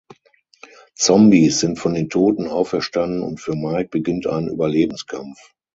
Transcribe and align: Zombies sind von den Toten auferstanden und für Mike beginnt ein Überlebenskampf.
Zombies 0.97 1.59
sind 1.59 1.77
von 1.77 1.93
den 1.93 2.09
Toten 2.09 2.47
auferstanden 2.47 3.21
und 3.21 3.39
für 3.39 3.55
Mike 3.55 3.89
beginnt 3.89 4.25
ein 4.25 4.47
Überlebenskampf. 4.47 5.53